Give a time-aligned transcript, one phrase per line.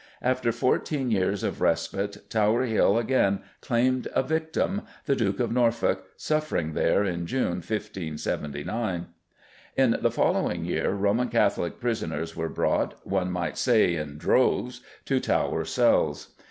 [0.23, 6.05] After fourteen years of respite, Tower Hill again claimed a victim, the Duke of Norfolk
[6.17, 9.05] suffering there in June 1579.
[9.77, 15.19] In the following year Roman Catholic prisoners were brought, one might say in droves, to
[15.19, 16.29] Tower cells.